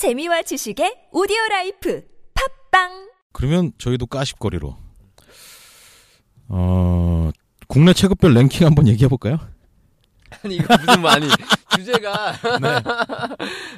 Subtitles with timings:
[0.00, 4.74] 재미와 지식의 오디오 라이프 팟빵 그러면 저희도 가십거리로
[6.48, 7.30] 어
[7.68, 9.38] 국내 체급별 랭킹 한번 얘기해 볼까요?
[10.42, 11.26] 아니 이거 무슨 뭐 아니
[11.76, 12.68] 주제가 네.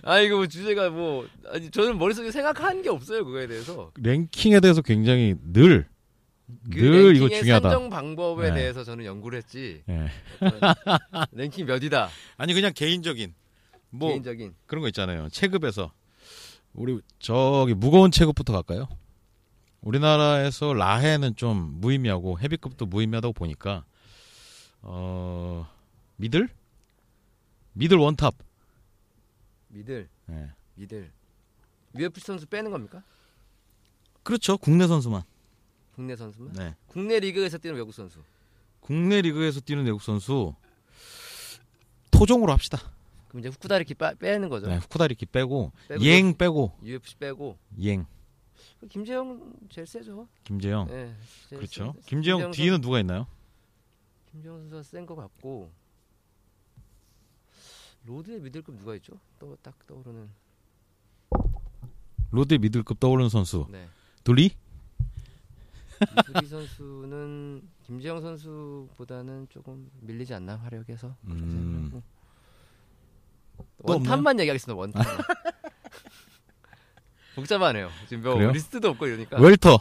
[0.04, 4.80] 아 이거 뭐 주제가 뭐 아니 저는 머릿속에 생각한 게 없어요 그거에 대해서 랭킹에 대해서
[4.80, 7.68] 굉장히 늘그늘 이거 중요하다.
[7.68, 8.60] 산정 방법에 네.
[8.60, 10.08] 대해서 저는 연구를 했지 예.
[10.40, 10.98] 어떤
[11.32, 13.34] 랭킹 몇이다 아니 그냥 개인적인
[13.90, 15.28] 뭐 개인적인 그런 거 있잖아요.
[15.30, 15.90] 체급에서
[16.74, 18.88] 우리 저기 무거운 체급부터 갈까요?
[19.82, 23.84] 우리나라에서 라헤는 좀 무의미하고 헤비급도 무의미하다고 보니까
[24.80, 25.68] 어
[26.16, 26.48] 미들
[27.72, 28.34] 미들 원탑
[29.68, 30.50] 미들 예.
[30.74, 31.10] 미들
[31.98, 33.02] UFC 선수 빼는 겁니까?
[34.22, 35.22] 그렇죠 국내 선수만
[35.94, 36.52] 국내 선수만?
[36.52, 36.74] 네.
[36.86, 38.20] 국내 리그에서 뛰는 외국 선수
[38.80, 40.54] 국내 리그에서 뛰는 외국 선수
[42.10, 42.78] 토종으로 합시다.
[43.32, 44.66] 그럼 이제 후쿠다 리키 빠- 빼는 거죠?
[44.66, 46.76] 네, 후쿠다 리키 빼고 빼고 이행 빼고.
[46.82, 47.56] UFC 빼고.
[47.78, 48.04] 이행.
[48.90, 50.28] 김재영 제일 세죠.
[50.44, 51.14] 김재영 네,
[51.48, 51.92] 그렇죠.
[51.94, 53.26] 센- 김재영 김재영 뒤에는 누가 있나요?
[54.32, 55.70] 김재영 선수가 센 것 같고.
[58.04, 59.14] 로드의 미들급 누가 있죠?
[59.38, 60.28] 또 딱 떠오르는.
[62.32, 63.66] 로드 미들급 떠오르는 선수.
[63.70, 63.88] 네.
[64.24, 64.50] 둘희
[66.18, 71.16] 이둘희 선수는 김재영 선수보다는 조금 밀리지 않나 화력에서.
[71.24, 72.02] 음.
[73.82, 75.04] 원탑만 얘기하겠습니다 원탑
[77.34, 78.50] 복잡하네요 지금 뭐 그래요?
[78.52, 79.78] 리스트도 없고 이러니까 웰터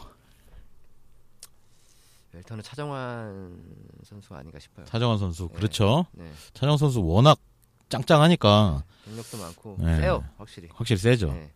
[2.34, 3.62] 웰터는 차정환
[4.04, 5.56] 선수가 아닌가 싶어요 차정환 선수 네.
[5.58, 6.06] 그렇죠.
[6.14, 7.40] 네 차정환 선수 워낙
[7.90, 9.98] 짱짱하니까 경력도 많고 네.
[9.98, 11.34] 세요 확실히 확실히 세죠.
[11.34, 11.52] 네.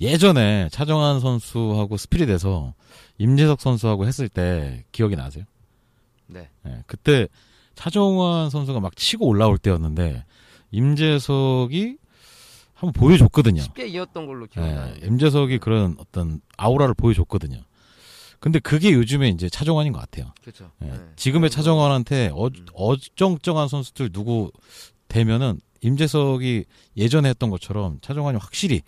[0.00, 2.74] 예전에 차정환 선수하고 스피릿에서
[3.18, 5.44] 임재석 선수하고 했을 때 기억이 나세요?
[6.26, 6.48] 네.
[6.66, 7.28] 예, 그때
[7.74, 10.24] 차정환 선수가 막 치고 올라올 때였는데
[10.70, 11.96] 임재석이
[12.74, 13.60] 한번 보여줬거든요.
[13.60, 17.60] 쉽게 이었던 걸로 예, 기억나는데 임재석이 그런 어떤 아우라를 보여줬거든요.
[18.38, 20.32] 근데 그게 요즘에 이제 차정환인 것 같아요.
[20.40, 20.98] 그렇죠 예, 네.
[21.16, 22.66] 지금의 차정환한테 어, 음.
[22.72, 24.50] 어정쩡한 선수들 누구
[25.08, 26.64] 되면은 임재석이
[26.96, 28.82] 예전에 했던 것처럼 차정환이 확실히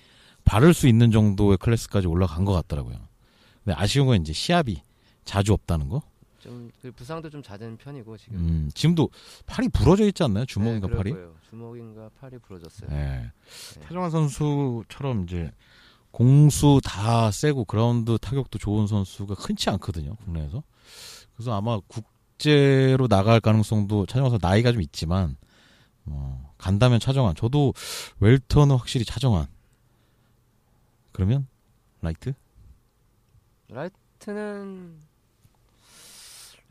[0.44, 2.96] 바를 수 있는 정도의 클래스까지 올라간 것 같더라고요.
[3.64, 4.80] 근데 아쉬운 건 이제 시합이
[5.24, 6.02] 자주 없다는 거.
[6.42, 9.10] 좀그 부상도 좀 잦은 편이고 지금 음, 지금도
[9.46, 10.44] 팔이 부러져 있지 않나요?
[10.44, 11.10] 주먹인가 네, 팔이?
[11.12, 11.34] 거예요.
[11.48, 13.30] 주먹인가 팔이 부러졌어요 예.
[13.82, 15.52] 차정환 선수처럼 이제
[16.10, 20.62] 공수 다 세고 그라운드 타격도 좋은 선수가 흔치 않거든요, 국내에서.
[21.34, 25.36] 그래서 아마 국제로 나갈 가능성도 차정환 선수 나이가 좀 있지만
[26.04, 27.34] 어, 간다면 차정환.
[27.36, 27.72] 저도
[28.20, 29.46] 웰터는 확실히 차정환.
[31.12, 31.46] 그러면
[32.00, 32.34] 라이트?
[33.68, 35.11] 라이트는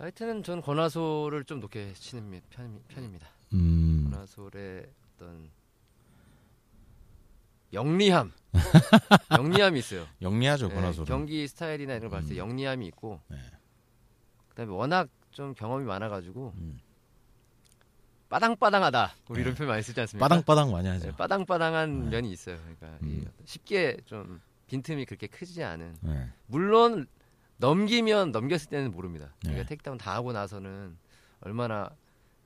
[0.01, 3.28] 라이트는 전 권아솔을 좀 높게 치는 편, 편입니다.
[3.53, 4.09] 음.
[4.09, 5.51] 권아솔의 어떤
[7.72, 8.31] 영리함,
[9.38, 10.07] 영리함이 있어요.
[10.19, 11.06] 영리하죠, 네, 권아솔은.
[11.06, 12.50] 경기 스타일이나 이런 걸 봤을 때 음.
[12.50, 13.38] 영리함이 있고, 네.
[14.50, 16.79] 그다음에 워낙 좀 경험이 많아가지고 음.
[18.28, 19.13] 빠당빠당하다.
[19.29, 19.41] 우리 네.
[19.44, 20.28] 이런 표현 많이 쓰지 않습니까?
[20.28, 21.12] 빠당빠당 많이 하죠.
[21.12, 22.09] 네, 빠당빠당한 네.
[22.09, 22.57] 면이 있어요.
[22.57, 23.31] 그러니까 이 음.
[23.45, 25.97] 쉽게 좀 빈틈이 그렇게 크지 않은.
[26.01, 26.28] 네.
[26.47, 27.06] 물론
[27.61, 29.33] 넘기면 넘겼을 때는 모릅니다.
[29.39, 29.69] 그러니까 네.
[29.69, 30.97] takedown 다 하고 나서는
[31.41, 31.89] 얼마나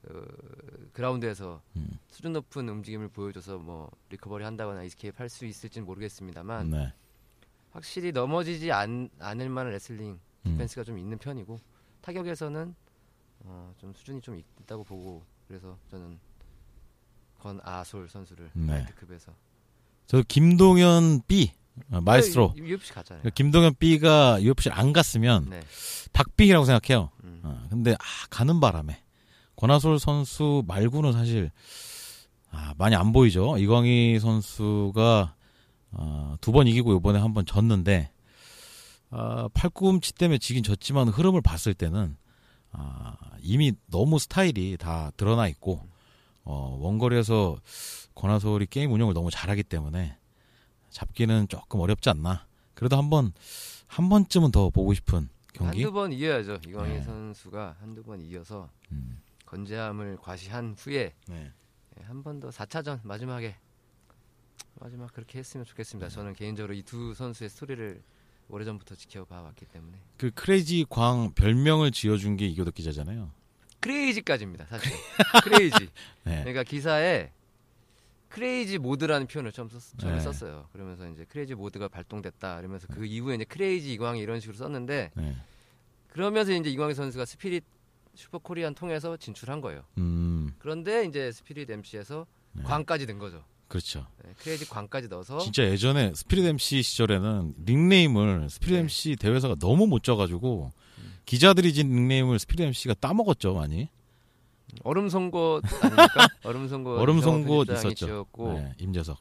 [0.04, 1.98] 그 그라운드에서 음.
[2.10, 6.94] 수준 높은 움직임을 보여줘서 뭐 recovery 한다거나 escape 할 수 있을지는 모르겠습니다만 네.
[7.72, 10.20] 확실히 넘어지지 않, 않을 만한 레슬링 음.
[10.44, 11.60] 디펜스가 좀 있는 편이고
[12.02, 12.76] 타격에서는
[13.46, 16.20] 어, 좀 수준이 좀 있다고 보고 그래서 저는
[17.40, 18.74] 권아솔 선수를 네.
[18.74, 19.34] 라이트급에서
[20.08, 21.52] 저 김동현 B
[21.92, 23.24] 어, 마에스트로 네, UFC 갔잖아요.
[23.36, 25.62] 김동현 B가 UFC를 안 갔으면 네.
[26.14, 27.10] 박빙이라고 생각해요.
[27.24, 27.42] 음.
[27.44, 27.98] 어, 근데 아,
[28.30, 29.02] 가는 바람에
[29.56, 31.52] 권아솔 선수 말고는 사실
[32.52, 33.58] 아, 많이 안 보이죠.
[33.58, 35.36] 이광희 선수가
[35.92, 38.12] 어, 두 번 이기고 이번에 한 번 졌는데
[39.12, 42.16] 아, 팔꿈치 때문에 지긴 졌지만 흐름을 봤을 때는
[42.72, 45.82] 아, 이미 너무 스타일이 다 드러나 있고
[46.44, 47.58] 어, 원거리에서
[48.16, 50.18] 권하솔이 게임 운영을 너무 잘하기 때문에
[51.00, 52.48] 잡기는 조금 어렵지 않나.
[52.74, 53.34] 그래도 한번
[53.88, 55.84] 한 번쯤은 더 보고 싶은 경기.
[55.84, 56.60] 한두 번 이겨야죠.
[56.66, 57.02] 이광희 네.
[57.04, 61.52] 선수가 한두 번 이겨서 음, 건재함을 과시한 후에 네.
[62.04, 63.56] 한 번 더 4차전 마지막에
[64.80, 66.08] 마지막 그렇게 했으면 좋겠습니다.
[66.10, 68.02] 저는 개인적으로 이 두 선수의 스토리를
[68.48, 73.32] 오래전부터 지켜봐 왔기 때문에 그 crazy 광 별명을 지어준 게 이교덕 기자잖아요.
[73.82, 74.66] crazy까지입니다.
[74.66, 74.92] 사실
[75.44, 75.90] crazy.
[76.24, 76.40] 네.
[76.40, 77.32] 그러니까 기사에
[78.36, 80.22] crazy mode라는 표현을 처음, 썼, 처음에 네.
[80.22, 80.68] 썼어요.
[80.74, 82.60] 그러면서 이제 crazy mode가 발동됐다.
[82.60, 85.36] 이러면서 그 이후에 이제 crazy 이광희 이런 식으로 썼는데 네.
[86.10, 87.64] 그러면서 이제 이광희 선수가 스피릿
[88.14, 89.84] 슈퍼 코리안 통해서 진출한 거예요.
[90.00, 92.64] 음, 그런데 이제 스피릿 MC에서 네.
[92.64, 93.42] 광까지 된 거죠.
[93.70, 94.06] 그렇죠.
[94.22, 98.80] 네, crazy 광까지 넣어서 진짜 예전에 스피릿 MC 시절에는 닉네임을 스피릿 네.
[98.82, 100.74] MC 대회사가 너무 못 지어가지고
[101.26, 103.88] 기자들이 지은 닉네임을 스피릿 MC가 따먹었죠 많이.
[104.84, 106.28] 얼음 송곳 아닙니까?
[106.44, 107.94] 얼음 송곳 얼음 송곳 있었죠.
[108.08, 109.18] 지었고 네, 임재석.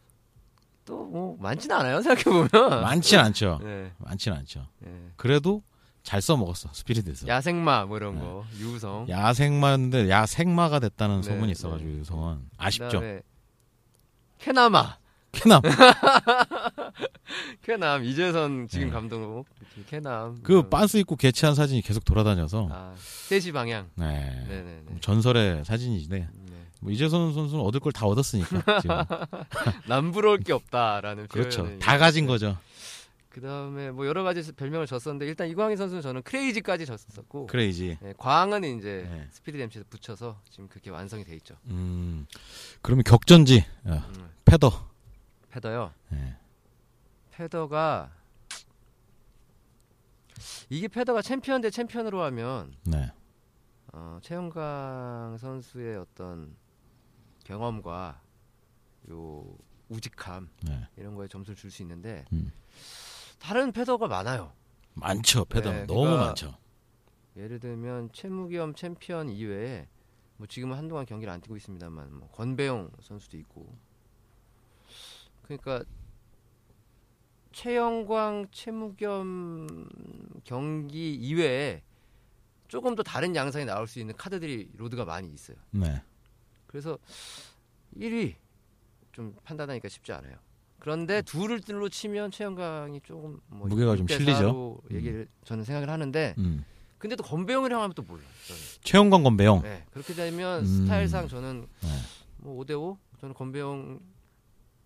[0.85, 2.83] 또 뭐 많지는 않아요 생각해 보면.
[2.83, 3.59] 많진 않죠.
[3.65, 4.67] 네, 많진 않죠.
[4.81, 4.91] 네.
[5.17, 5.63] 그래도
[6.03, 7.27] 잘 써먹었어 스피릿에서.
[7.29, 8.21] 야생마 뭐 이런 네.
[8.21, 9.09] 거 유성.
[9.09, 11.53] 야생마인데 야생마가 됐다는 네, 소문이 네.
[11.53, 13.01] 있어가지고 유성은 아쉽죠.
[14.39, 14.99] 캐나마,
[15.35, 15.61] 캐남
[17.63, 18.93] 캐남 이재선 지금 네.
[18.93, 19.45] 감독
[19.89, 20.41] 캐남.
[20.43, 22.95] 그 음, 빤스 입고 개최한 사진이 계속 돌아다녀서 아,
[23.29, 23.89] 3시 방향.
[23.97, 24.45] 네.
[24.49, 24.85] 네네네.
[25.01, 26.55] 전설의 사진이데 네.
[26.81, 28.97] 뭐 이재선 선수는 얻을 걸 다 얻었으니까 지금
[29.87, 31.79] 남부러울 게 없다라는 그렇죠.
[31.79, 32.57] 다 가진 거죠.
[33.31, 37.99] 그 다음에 뭐 여러 가지 별명을 줬었는데 일단 이광희 선수는 저는 crazy까지 줬었고 crazy.
[38.01, 39.27] 네, 광은 이제 네.
[39.33, 41.57] 스피릿 MC에서 붙여서 지금 그렇게 완성이 돼 있죠.
[41.67, 42.27] 음.
[42.81, 44.94] 그러면 격전지 어, 음, 페더.
[45.55, 45.93] 페더요.
[46.09, 46.37] 네.
[47.31, 48.13] 페더가
[50.69, 53.13] 이게 페더가 챔피언 대 챔피언으로 하면 네.
[53.93, 56.57] 어, 최영광 선수의 어떤
[57.45, 58.21] 경험과
[59.11, 59.57] 요
[59.89, 60.89] 우직함 네.
[60.97, 62.51] 이런 거에 점수를 줄 수 있는데 음.
[63.39, 64.53] 다른 패더가 많아요.
[64.95, 65.45] 많죠.
[65.45, 66.57] 패더 네, 너무 그러니까 많죠.
[67.37, 69.87] 예를 들면 최무겸 챔피언 이외에
[70.37, 73.77] 뭐 지금은 한동안 경기를 안 뛰고 있습니다만 뭐 권배용 선수도 있고
[75.45, 75.85] 그러니까
[77.53, 79.89] 최영광 최무겸
[80.45, 81.83] 경기 이외에
[82.67, 85.57] 조금 더 다른 양상이 나올 수 있는 카드들이 로드가 많이 있어요.
[85.71, 86.03] 네.
[86.67, 86.99] 그래서
[87.97, 88.35] 1위
[89.13, 90.35] 좀 판단하니까 쉽지 않아요.
[90.81, 94.81] 그런데 둘을 뜰로 치면 최영광이 조금 뭐 무게가 좀 6대 실리죠.
[94.89, 96.65] 4로 얘기를 저는 생각을 하는데 음.
[96.99, 98.27] 근데 또 건배용이랑 하면 또 몰라요.
[98.49, 98.61] 저는.
[98.83, 99.63] 최영광 건배영.
[99.63, 100.67] 네, 그렇게 되면 음.
[100.67, 101.89] 스타일상 저는 네.
[102.39, 104.01] 뭐 5대 5 저는 건배용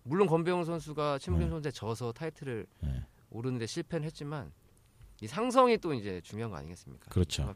[0.09, 1.49] 물론 건배용 선수가 네.
[1.49, 3.05] 선수에 져서 타이틀을 네.
[3.29, 4.51] 오르는데 실패는 했지만
[5.21, 7.09] 이 상성이 또 이제 중요한 거 아니겠습니까?
[7.11, 7.53] 그렇죠.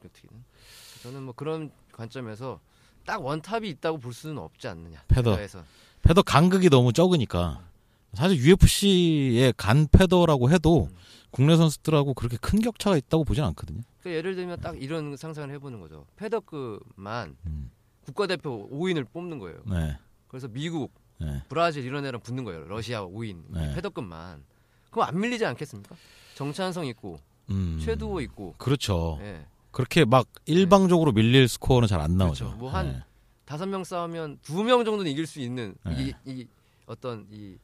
[1.01, 2.59] 저는 뭐 그런 관점에서
[3.05, 5.03] 딱 원탑이 있다고 볼 수는 없지 않느냐.
[5.07, 5.31] 패더.
[5.31, 5.63] 패더에서.
[6.03, 7.67] 패더 간극이 너무 적으니까
[8.13, 10.95] 사실 UFC에 간 패더라고 해도 음.
[11.31, 13.81] 국내 선수들하고 그렇게 큰 격차가 있다고 보진 않거든요.
[14.01, 16.05] 그러니까 예를 들면 딱 이런 상상을 해보는 거죠.
[16.17, 17.71] 패더급만 음.
[18.05, 19.63] 국가대표 5인을 뽑는 거예요.
[19.65, 19.97] 네.
[20.27, 20.91] 그래서 미국,
[21.23, 21.41] 네.
[21.49, 22.65] 브라질 이런 애랑 붙는 거예요.
[22.67, 23.73] 러시아 5인 네.
[23.75, 24.43] 패더급만.
[24.91, 25.95] 그럼 안 밀리지 않겠습니까?
[26.35, 27.79] 정찬성 있고 음.
[27.83, 29.17] 최두호 있고 그렇죠.
[29.21, 29.45] 예.
[29.71, 32.45] 그렇게 막 일방적으로 밀릴 스코어는 잘 안 나오죠.
[32.45, 32.57] 그렇죠.
[32.59, 33.03] 뭐한 네.
[33.45, 36.13] 다섯 명 싸우면 두 명 정도는 이길 수 있는 네.
[36.25, 36.47] 이, 이
[36.85, 37.57] 어떤 이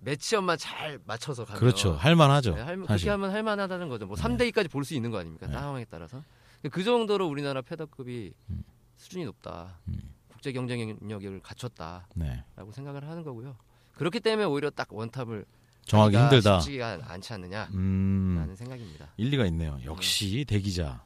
[0.00, 1.92] 매치업만 잘 맞춰서 가면 그렇죠.
[1.94, 2.54] 할만하죠.
[2.54, 3.10] 네, 할, 그렇게.
[3.10, 4.06] 하면 할만하다는 거죠.
[4.06, 4.22] 뭐 네.
[4.22, 5.46] 3대 2까지 볼 수 있는 거 아닙니까?
[5.48, 5.52] 네.
[5.54, 6.22] 상황에 따라서.
[6.70, 8.64] 그 정도로 우리나라 패더급이 음.
[8.96, 9.78] 수준이 높다.
[9.88, 10.00] 음.
[10.38, 12.44] 국제 경쟁력을 갖췄다라고 네.
[12.70, 13.56] 생각을 하는 거고요.
[13.96, 15.44] 그렇기 때문에 오히려 딱 원탑을
[15.84, 16.60] 정하기 힘들다.
[16.60, 18.54] 쉽지가 않지 않느냐라는 음.
[18.56, 19.08] 생각입니다.
[19.16, 19.80] 일리가 있네요.
[19.84, 21.02] 역시 대기자.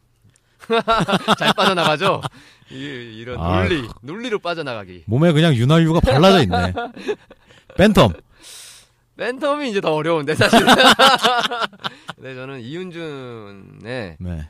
[1.39, 2.21] 잘 빠져나가죠.
[2.71, 3.63] 이, 이런 아.
[3.63, 5.05] 논리, 논리로 빠져나가기.
[5.07, 6.75] 몸에 그냥 윤활유가 발라져 있네.
[7.79, 8.23] 팬텀.
[9.17, 10.61] 팬텀이 이제 더 어려운데 사실.
[12.19, 14.49] 네, 저는 이윤준의 네.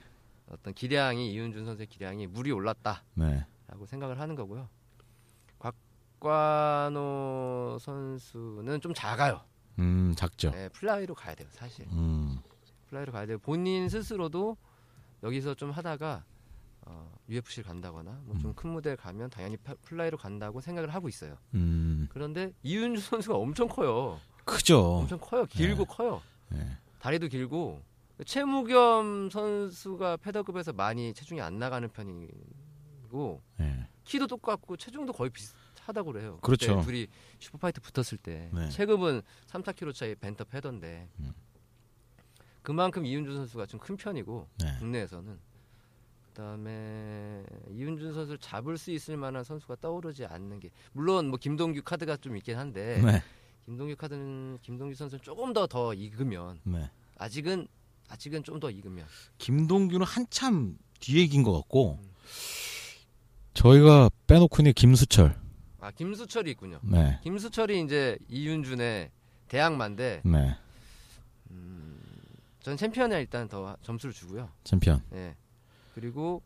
[0.51, 3.05] 어떤 기량이 이윤준 선수의 기량이 물이 올랐다
[3.73, 3.91] 라고 네.
[3.91, 4.69] 생각을 하는 거고요.
[6.21, 9.41] 곽관호 선수는 좀 작아요.
[9.79, 10.51] 음, 작죠.
[10.51, 11.87] 네, 플라이로 가야 돼요, 사실.
[11.93, 12.39] 음.
[12.89, 13.39] 플라이로 가야 돼요.
[13.39, 14.57] 본인 스스로도
[15.23, 16.25] 여기서 좀 하다가
[16.85, 18.55] 어, UFC를 간다거나 뭐좀 음.
[18.55, 21.39] 큰 무대에 가면 당연히 파- 플라이로 간다고 생각을 하고 있어요.
[21.55, 22.09] 음.
[22.13, 24.21] 그런데 이윤준 선수가 엄청 커요.
[24.45, 24.97] 크죠.
[24.99, 25.47] 엄청 커요.
[25.47, 26.21] 길고 커요.
[26.51, 26.77] 네.
[26.99, 27.81] 다리도 길고
[28.27, 32.29] 최무겸 선수가 페더급에서 많이 체중이 안 나가는 편
[33.13, 33.87] 이고 네.
[34.05, 36.39] 키도 똑같고 체중도 거의 비슷하다고 그래요.
[36.41, 36.81] 그렇죠.
[36.81, 37.07] 둘이
[37.39, 38.71] super fight 붙었을 때 네.
[38.71, 41.35] 체급은 3, 4kg 차이 밴텀 페던데 음.
[42.63, 44.77] 그만큼 이윤준 선수가 좀 큰 편이고 네.
[44.79, 45.39] 국내에서는
[46.29, 52.17] 그다음에 이윤준 선수를 잡을 수 있을 만한 선수가 떠오르지 않는 게 물론 뭐 김동규 카드가
[52.17, 53.23] 좀 있긴 한데 네.
[53.67, 56.91] 김동규 카드는 김동규 선수는 조금 더더 익으면 네.
[57.19, 57.69] 아직은
[58.09, 59.07] 아직은 좀 더 익으면
[59.39, 62.11] 김동규는 한참 뒤에 긴것 같고 음.
[63.55, 65.37] 저희가 빼놓고 있는 김수철.
[65.81, 66.79] 아 김수철이 있군요.
[66.83, 67.19] 네.
[67.23, 69.11] 김수철이 이제 이윤준의
[69.49, 70.57] 대항마인데 네.
[71.51, 72.01] 음,
[72.61, 74.49] 전 챔피언에 일단 더 점수를 주고요.
[74.65, 75.03] 챔피언.
[75.13, 75.35] 예.
[75.95, 76.43] 그리고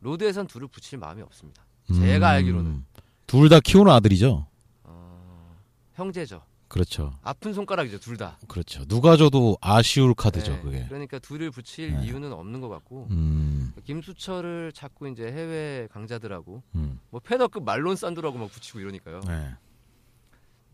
[0.00, 1.64] 로드에선 둘을 붙일 마음이 없습니다.
[1.92, 2.84] 제가 알기로는.
[3.26, 4.46] 둘 다 키우는 아들이죠.
[4.84, 5.56] 어,
[5.94, 6.42] 형제죠.
[6.68, 7.18] 그렇죠.
[7.22, 8.38] 아픈 손가락이죠, 둘 다.
[8.48, 8.84] 그렇죠.
[8.86, 10.84] 누가 줘도 아쉬울 카드죠, 예, 그게.
[10.88, 12.04] 그러니까 둘을 붙일 네.
[12.04, 13.72] 이유는 없는 것 같고 음.
[13.84, 17.00] 김수철을 자꾸 이제 해외 강자들하고 음.
[17.10, 19.20] 뭐 패더급 말론 산드라고 막 붙이고 이러니까요.
[19.20, 19.54] 네.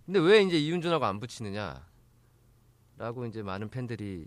[0.06, 1.86] 근데 왜 이제 이윤준하고 안 붙이느냐?
[2.98, 4.26] 라고 이제 많은 팬들이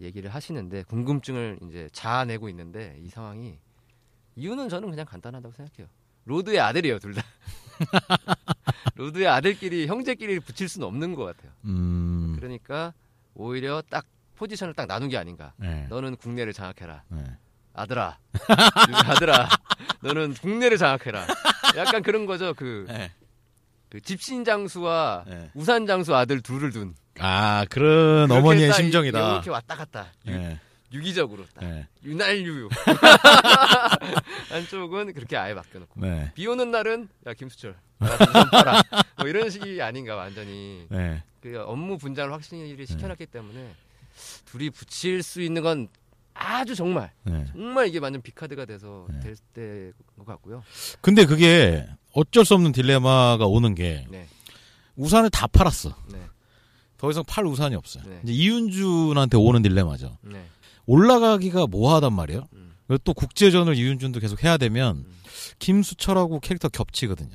[0.00, 3.58] 얘기를 하시는데 궁금증을 이제 자아내고 있는데 이 상황이
[4.36, 5.88] 이유는 저는 그냥 간단하다고 생각해요.
[6.24, 7.22] 로드의 아들이에요, 둘 다.
[9.00, 11.50] 로드의 아들끼리 형제끼리 붙일 수는 없는 것 같아요.
[11.64, 12.36] 음.
[12.38, 12.92] 그러니까
[13.34, 14.04] 오히려 딱
[14.36, 15.54] 포지션을 딱 나눈 게 아닌가.
[15.56, 15.86] 네.
[15.88, 17.04] 너는 국내를 장악해라.
[17.08, 17.24] 네.
[17.72, 18.18] 아들아.
[19.06, 19.48] 아들아.
[20.02, 21.26] 너는 국내를 장악해라.
[21.76, 22.52] 약간 그런 거죠.
[22.52, 23.10] 그, 네.
[23.88, 25.50] 그 짚신 장수와 네.
[25.54, 26.94] 우산 장수 아들 둘을 둔.
[27.18, 29.32] 아, 그런 어머니의 딱 심정이다.
[29.32, 30.08] 이렇게 왔다 갔다.
[30.26, 30.60] 유, 네.
[30.92, 31.64] 유기적으로 딱.
[31.64, 31.86] 네.
[32.04, 32.68] 유날유유.
[34.48, 36.00] 한쪽은 그렇게 아예 맡겨놓고.
[36.00, 36.32] 네.
[36.34, 38.82] 비 오는 날은 야 김수철 팔아.
[39.18, 40.86] 뭐 이런 식이 아닌가 완전히.
[40.90, 41.22] 네.
[41.40, 43.74] 그 업무 분장을 확실히 시켜놨기 때문에
[44.44, 45.88] 둘이 붙일 수 있는 건
[46.34, 47.46] 아주 정말 네.
[47.52, 49.20] 정말 이게 완전 빅카드가 돼서 네.
[49.54, 50.62] 될때것 같고요.
[51.00, 54.26] 근데 그게 어쩔 수 없는 딜레마가 오는 게 네,
[54.96, 55.96] 우산을 다 팔았어.
[56.12, 56.18] 네,
[56.98, 58.04] 더 이상 팔 우산이 없어요.
[58.06, 58.20] 네.
[58.24, 60.18] 이제 이윤준한테 오는 딜레마죠.
[60.90, 60.94] 네.
[60.94, 62.46] 올라가기가 뭐하단 말이에요.
[62.54, 62.72] 음.
[63.04, 65.20] 또 국제전을 이윤준도 계속 해야 되면 음.
[65.58, 67.30] 김수철하고 캐릭터 겹치거든요.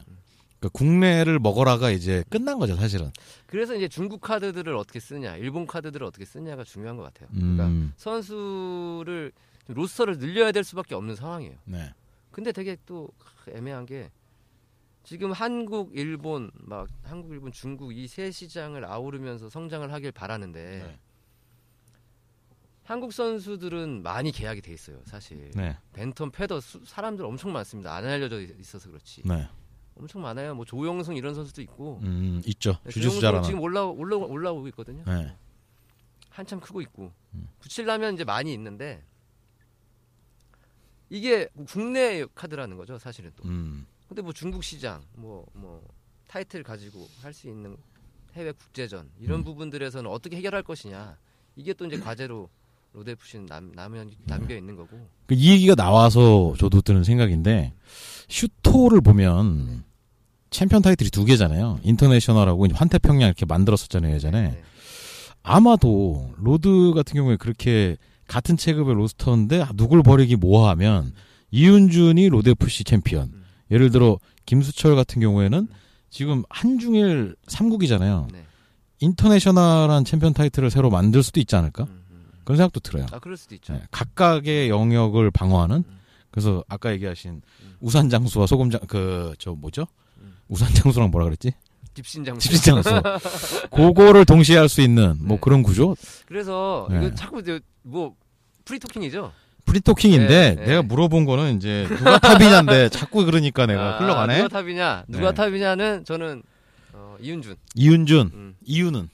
[0.60, 3.12] 그러니까 국내를 먹어라가 이제 끝난 거죠, 사실은.
[3.46, 7.30] 그래서 이제 중국 카드들을 어떻게 쓰냐, 일본 카드들을 어떻게 쓰냐가 중요한 것 같아요.
[7.34, 7.94] 그러니까 음.
[7.98, 9.32] 선수를
[9.66, 11.56] 좀 로스터를 늘려야 될 수밖에 없는 상황이에요.
[11.66, 11.94] 네.
[12.32, 13.10] 근데 되게 또
[13.50, 14.10] 애매한 게
[15.04, 21.00] 지금 한국, 일본, 막 한국, 일본, 중국 이 세 시장을 아우르면서 성장을 하길 바라는데 네.
[22.86, 25.50] 한국 선수들은 많이 계약이 돼 있어요, 사실.
[25.56, 25.76] 네.
[25.94, 27.96] 벤턴, 패더 수- 사람들 엄청 많습니다.
[27.96, 29.24] 안 알려져 있어서 그렇지.
[29.26, 29.48] 네.
[29.96, 30.54] 엄청 많아요.
[30.54, 32.00] 뭐 조영승 이런 선수도 있고.
[32.04, 32.78] 음, 있죠.
[32.84, 33.44] 네, 주짓수 잘하는.
[33.44, 35.04] 지금 올라 올라 올라오고 있거든요.
[35.06, 35.36] 네.
[36.30, 37.12] 한참 크고 있고.
[37.34, 37.48] 음.
[37.60, 39.04] 붙이려면 이제 많이 있는데
[41.10, 43.48] 이게 국내 카드라는 거죠, 사실은 또.
[43.48, 43.88] 음.
[44.08, 45.88] 근데 뭐 중국 시장, 뭐뭐
[46.28, 47.78] 타이틀 가지고 할 수 있는
[48.34, 49.44] 해외 국제전 이런 음.
[49.44, 51.18] 부분들에서는 어떻게 해결할 것이냐.
[51.56, 52.50] 이게 또 이제 과제로
[52.96, 54.98] 로드FC에 남 남연 남겨 있는 거고.
[55.28, 57.74] 그이 얘기가 나와서 저도 드는 생각인데
[58.30, 59.84] 슈토를 보면
[60.50, 61.80] 챔피언 타이틀이 두 개잖아요.
[61.84, 64.42] 인터내셔널하고 환태평양 이렇게 만들었었잖아요, 예전에.
[64.50, 64.64] 네.
[65.44, 67.98] 아마도 로드 같은 경우에 그렇게
[68.28, 71.14] 같은 체급의 로스터인데 누굴 버리기 뭐하면
[71.52, 73.24] 이윤준이 로드 FC 챔피언.
[73.34, 73.44] 음.
[73.72, 75.68] 예를 들어 김수철 같은 경우에는
[76.10, 78.32] 지금 한중일 3국이잖아요.
[78.32, 78.46] 네.
[79.00, 81.84] 인터내셔널한 챔피언 타이틀을 새로 만들 수도 있지 않을까?
[81.84, 82.05] 음, 음.
[82.46, 83.06] 그런 생각도 들어요.
[83.12, 83.74] 아 그럴 수도 있죠.
[83.74, 86.00] 네, 각각의 영역을 방어하는 음.
[86.32, 87.76] 그래서 아까 얘기하신 음.
[87.82, 89.86] 우산 장수와 소금 장 그 저 뭐죠?
[90.20, 90.36] 음.
[90.48, 91.52] 우산 장수랑 뭐라 그랬지?
[91.94, 92.50] 짚신 장수.
[92.50, 92.90] 짚신 장수.
[93.74, 95.42] 그거를 동시에 할 수 있는 뭐 네.
[95.42, 95.96] 그런 구조?
[96.28, 96.98] 그래서 네.
[97.08, 98.16] 이거 자꾸 이제 뭐
[98.66, 99.32] 프리토킹이죠.
[99.66, 100.66] 프리토킹인데 네, 네.
[100.68, 104.38] 내가 물어본 거는 이제 누가 탑이냐인데 자꾸 그러니까 내가 아, 흘러가네.
[104.44, 105.06] 누가 탑이냐?
[105.08, 105.36] 누가 네.
[105.36, 106.44] 탑이냐는 저는
[106.94, 107.56] 어, 이윤준.
[107.76, 108.56] 이윤준, 음.
[108.64, 109.10] 이유는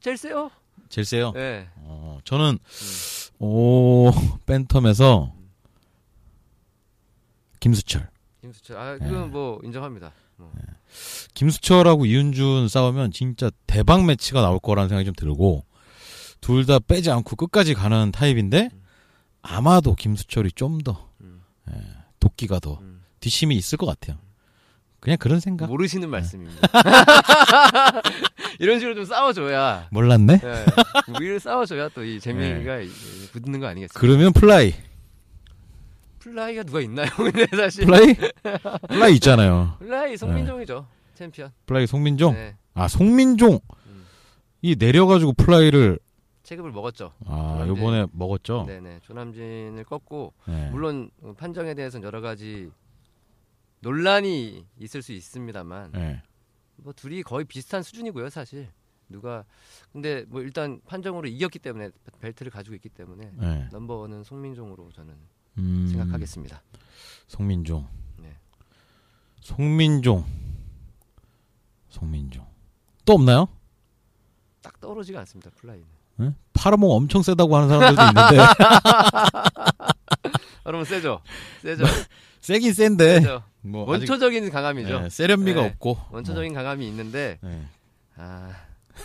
[0.00, 0.50] 제일 세요.
[0.88, 1.32] 제일 세요.
[1.32, 1.68] 네.
[1.76, 3.44] 어, 저는 음.
[3.44, 4.10] 오
[4.46, 5.32] 밴텀에서
[7.60, 8.08] 김수철.
[8.40, 8.76] 김수철.
[8.78, 9.06] 아 네.
[9.08, 10.12] 그건 뭐 인정합니다.
[10.36, 10.52] 뭐.
[11.34, 15.64] 김수철하고 이윤준 싸우면 진짜 대박 매치가 나올 거라는 생각이 좀 들고
[16.40, 18.70] 둘 다 빼지 않고 끝까지 가는 타입인데
[19.42, 21.42] 아마도 김수철이 좀 더 음.
[22.20, 23.02] 독기가 더 음.
[23.20, 24.18] 뒷심이 있을 것 같아요.
[25.00, 25.66] 그냥 그런 생각.
[25.68, 26.60] 모르시는 말씀입니다.
[28.58, 29.88] 이런 식으로 좀 싸워줘야.
[29.90, 30.38] 몰랐네.
[30.40, 30.64] 네.
[31.14, 32.88] 우리를 싸워줘야 또 이 재미가 이-
[33.32, 33.98] 붙는 거 아니겠습니까?
[34.00, 34.74] 그러면 플라이,
[36.18, 37.06] 플라이가 누가 있나요?
[37.16, 38.14] 근데 사실 플라이,
[38.88, 39.76] 플라이 있잖아요.
[39.78, 41.50] 플라이 송민종이죠 챔피언.
[41.66, 42.34] 플라이 송민종.
[42.34, 42.56] 네.
[42.74, 44.04] 아 송민종 음.
[44.62, 45.98] 이 내려가지고 플라이를
[46.42, 47.12] 체급을 먹었죠.
[47.26, 47.68] 아 조남진.
[47.76, 48.64] 요번에 먹었죠.
[48.66, 50.68] 네네 조남진을 꺾고 네.
[50.72, 52.70] 물론 어, 판정에 대해서는 여러 가지
[53.80, 56.22] 논란이 있을 수 있습니다만 네.
[56.76, 58.68] 뭐 둘이 거의 비슷한 수준이고요 사실
[59.08, 59.44] 누가
[59.92, 63.68] 근데 뭐 일단 판정으로 이겼기 때문에 벨트를 가지고 있기 때문에 네.
[63.72, 65.14] 넘버원은 송민종으로 저는
[65.58, 66.62] 음, 생각하겠습니다.
[67.26, 67.86] 송민종.
[68.18, 68.36] 네.
[69.40, 70.24] 송민종.
[71.88, 72.46] 송민종.
[73.04, 73.48] 또 없나요?
[74.62, 75.86] 딱 떨어지지가 않습니다 플라이는.
[76.16, 76.34] 네?
[76.52, 78.44] 파라몽 엄청 세다고 하는 사람들도 있는데
[80.66, 81.22] 여러분 세죠,
[81.62, 81.84] 세죠,
[82.48, 83.42] 세긴 센데 세죠.
[83.60, 84.94] 뭐 원초적인 강함이죠.
[84.94, 85.66] 아직, 네, 세련미가 네.
[85.68, 87.60] 없고 원초적인 강함이 있는데 뭐, 네.
[88.16, 88.50] 아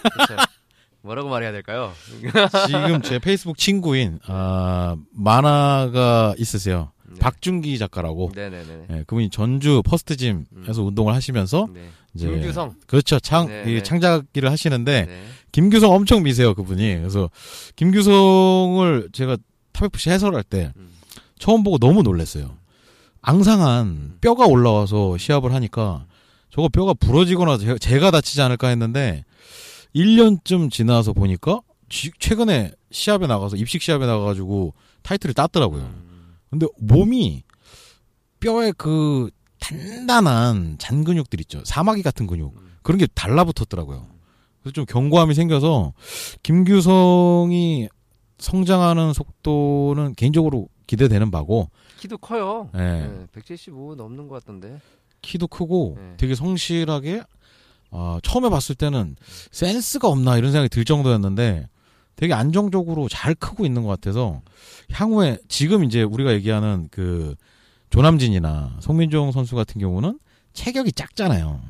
[0.02, 0.38] 그쵸.
[1.04, 1.92] 뭐라고 말해야 될까요?
[2.68, 6.94] 지금 제 페이스북 친구인 아, 만화가 있으세요.
[7.06, 7.20] 네.
[7.20, 8.32] 박준기 작가라고.
[8.34, 8.86] 네네네.
[8.88, 11.90] 네, 그분이 전주 퍼스트짐에서 운동을 하시면서 네.
[12.16, 12.76] 이제 김규성.
[12.88, 13.20] 그렇죠.
[13.20, 13.84] 창, 네, 이 네.
[13.84, 15.24] 창작기를 하시는데 네.
[15.52, 16.96] 김규성 엄청 미세요, 그분이.
[16.96, 17.30] 그래서
[17.76, 19.36] 김규성을 제가
[19.74, 20.92] 탑FC 해설할 때 음.
[21.38, 22.62] 처음 보고 너무 놀랐어요.
[23.24, 26.06] 앙상한 뼈가 올라와서 시합을 하니까
[26.51, 29.24] 저거 뼈가 부러지거나 제- 제가 다치지 않을까 했는데
[29.96, 35.82] 1년쯤 지나서 보니까 지- 최근에 시합에 나가서 입식 시합에 나가가지고 타이틀을 땄더라고요.
[35.82, 36.36] 음.
[36.50, 37.44] 근데 몸이
[38.39, 41.62] 뼈에 그 단단한 잔 근육들 있죠.
[41.65, 42.53] 사마귀 같은 근육.
[42.56, 42.74] 음.
[42.84, 44.06] 그런 게 달라붙었더라고요.
[44.62, 45.94] 그래서 좀 견고함이 생겨서
[46.44, 47.88] 김규성이
[48.38, 52.70] 성장하는 속도는 개인적으로 기대되는 바고 키도 커요.
[52.75, 52.80] 예.
[52.80, 54.80] 네, 175 넘는 것 같던데.
[55.22, 56.13] 키도 크고 네.
[56.18, 57.24] 되게 성실하게
[57.92, 59.16] 어, 처음에 봤을 때는
[59.52, 61.68] 센스가 없나 이런 생각이 들 정도였는데
[62.16, 64.42] 되게 안정적으로 잘 크고 있는 것 같아서
[64.92, 67.36] 향후에 지금 이제 우리가 얘기하는 그
[67.90, 70.20] 조남진이나 송민종 선수 같은 경우는
[70.54, 71.62] 체격이 작잖아요.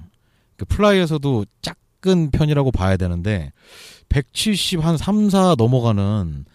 [0.57, 3.51] 그 플라이에서도 작은 편이라고 봐야 되는데
[4.09, 6.45] 170 한 3, 4 넘어가는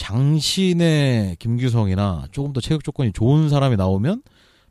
[0.00, 4.22] 장신의 김규성이나 조금 더 체격 조건이 좋은 사람이 나오면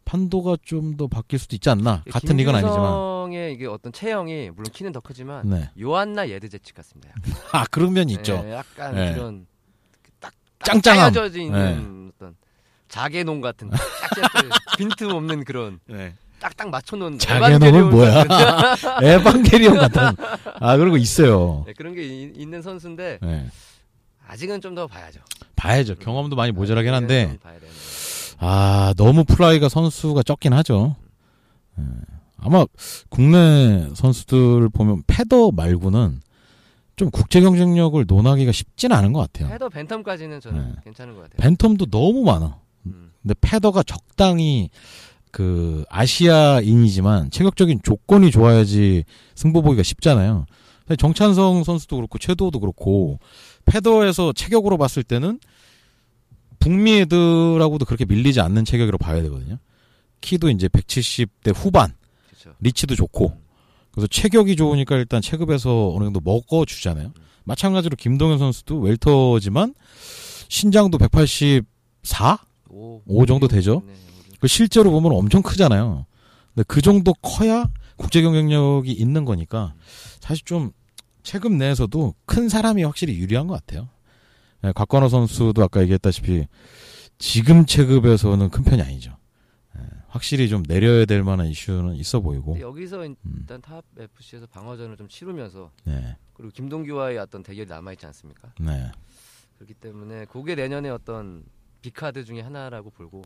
[0.04, 2.04] 판도가 좀 더 바뀔 수도 있지 않나.
[2.12, 2.82] 같은 리그는 아니지만.
[2.84, 5.70] 김규성의 이게 어떤 체형이 물론 키는 더 크지만 네.
[5.80, 7.14] 요한나 예드제치 같습니다.
[7.54, 8.42] 아, 그런 면이 있죠.
[8.42, 9.14] 네, 약간 네.
[9.14, 9.46] 그런
[10.20, 11.14] 딱, 딱 짱짱함.
[11.14, 12.36] 짜여져 있는 어떤
[12.88, 13.80] 자개농 같은 딱
[14.78, 16.16] 빈틈 없는 그런 네.
[16.40, 18.24] 딱딱 맞춰놓은 에반게리온 뭐야?
[19.04, 20.02] 에반게리온 같은.
[20.60, 21.64] 아, 그런 거 있어요.
[21.68, 23.48] 네, 그런 게 이- 있는 선수인데 네.
[24.28, 25.20] 아직은 좀 더 봐야죠.
[25.56, 25.96] 봐야죠.
[25.96, 27.38] 경험도 많이 모자라긴 아직은 한데.
[27.42, 27.60] 거예요.
[28.38, 30.96] 아, 너무 플라이가 선수가 적긴 하죠.
[31.78, 31.84] 예.
[32.38, 32.66] 아마
[33.10, 36.22] 국내 선수들 보면 패더 말고는
[36.96, 39.54] 좀 국제 경쟁력을 논하기가 쉽지는 않은 것 같아요.
[39.54, 40.76] 헤더 벤텀까지는 저는 네.
[40.86, 41.56] 괜찮은 것 같아요.
[41.56, 42.58] 벤텀도 너무 많아.
[42.86, 43.12] 음.
[43.22, 44.70] 근데 패더가 적당히
[45.32, 49.04] 그 아시아인이지만 체격적인 조건이 좋아야지
[49.36, 50.46] 승부 보기가 쉽잖아요.
[50.98, 53.20] 정찬성 선수도 그렇고 최도도 그렇고
[53.66, 55.40] 패더에서 체격으로 봤을 때는
[56.60, 59.58] 북미 애들하고도 그렇게 밀리지 않는 체격으로 봐야 되거든요.
[60.22, 61.94] 키도 이제 170대 후반,
[62.28, 62.56] 그렇죠.
[62.60, 63.38] 리치도 좋고
[63.92, 67.14] 그래서 체격이 좋으니까 일단 체급에서 어느 정도 먹어주잖아요.
[67.44, 69.74] 마찬가지로 김동현 선수도 웰터지만
[70.50, 72.40] 신장도 184?
[72.70, 73.84] 오, 5 정도 되죠?
[73.86, 73.96] 네, 오,
[74.40, 76.06] 그 실제로 보면 엄청 크잖아요.
[76.54, 79.74] 근데 그 정도 커야 국제 경쟁력이 있는 거니까
[80.20, 80.72] 사실 좀
[81.24, 83.90] 체급 내에서도 큰 사람이 확실히 유리한 것 같아요.
[84.64, 86.48] 예, 곽관호 선수도 아까 얘기했다시피
[87.18, 89.16] 지금 체급에서는 큰 편이 아니죠.
[89.78, 92.60] 예, 확실히 좀 내려야 될 만한 이슈는 있어 보이고.
[92.60, 98.06] 여기서 음, 일단 탑 FC에서 방어전을 좀 치르면서 네, 그리고 김동규와의 어떤 대결이 남아 있지
[98.06, 98.54] 않습니까?
[98.60, 98.92] 네.
[99.56, 101.44] 그렇기 때문에 그게 내년에 어떤
[101.82, 103.24] 빅카드 중에 하나라고 보고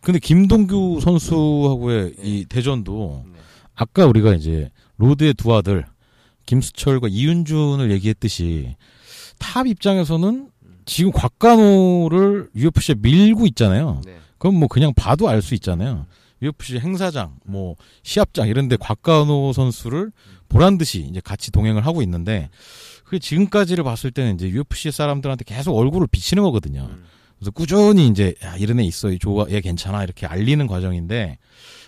[0.00, 2.22] 근데 김동규 선수하고의 네.
[2.22, 3.38] 이 대전도 네.
[3.74, 5.84] 아까 우리가 이제 로드의 두 아들
[6.46, 8.76] 김수철과 이윤준을 얘기했듯이
[9.38, 10.48] 탑 입장에서는
[10.84, 14.00] 지금 곽관호를 UFC에 밀고 있잖아요.
[14.04, 14.16] 네.
[14.38, 16.06] 그럼 뭐 그냥 봐도 알 수 있잖아요.
[16.42, 20.12] UFC 행사장, 뭐 시합장 이런데 곽관호 선수를
[20.48, 22.50] 보란 듯이 이제 같이 동행을 하고 있는데
[23.04, 26.88] 그게 지금까지를 봤을 때는 이제 UFC 사람들한테 계속 얼굴을 비치는 거거든요.
[26.90, 27.04] 음.
[27.38, 31.38] 그래서 꾸준히 이제 야, 이런 애 있어, 이 좋아, 얘 괜찮아 이렇게 알리는 과정인데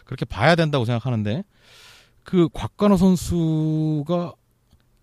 [0.05, 1.45] 그렇게 봐야 된다고 생각하는데
[2.25, 4.33] 그 곽관호 선수가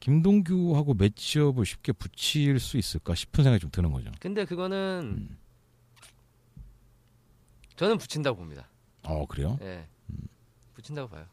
[0.05, 4.11] 김동규하고 매치업을 쉽게 붙일 수 있을까 싶은 생각이 좀 드는 거죠.
[4.19, 5.37] 근데 그거는 음.
[7.75, 8.69] 저는 붙인다고 봅니다.
[9.01, 9.57] 어 그래요?
[9.63, 9.87] 예.
[10.75, 11.25] 붙인다고 봐요.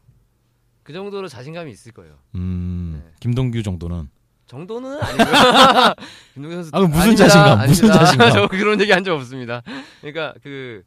[0.81, 2.17] 그 정도로 자신감이 있을 거예요.
[2.33, 3.11] 음, 네.
[3.19, 4.09] 김동규 정도는
[4.47, 5.93] 정도는 아니고요.
[6.33, 7.27] 김동현 선수 아, 무슨 아닙니다.
[7.27, 8.05] 자신감, 무슨 아닙니다.
[8.05, 8.31] 자신감?
[8.33, 9.61] 저 그런 얘기 한 적 없습니다.
[10.01, 10.83] 그러니까 그